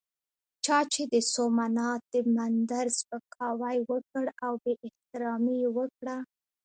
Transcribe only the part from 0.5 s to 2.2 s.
چا چې د سومنات د